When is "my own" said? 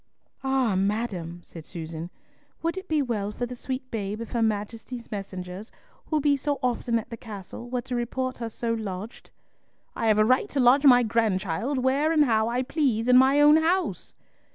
13.17-13.57